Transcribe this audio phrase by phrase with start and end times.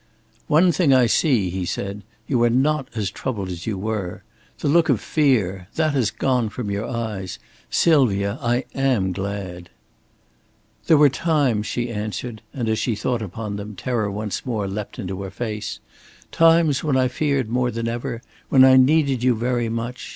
[0.47, 2.01] "One thing I see," he said.
[2.25, 4.23] "You are not as troubled as you were.
[4.57, 7.37] The look of fear that has gone from your eyes.
[7.69, 9.69] Sylvia, I am glad!"
[10.87, 14.97] "There, were times," she answered and as she thought upon them, terror once more leapt
[14.97, 15.79] into her face
[16.31, 20.09] "times when I feared more than ever, when I needed you very much.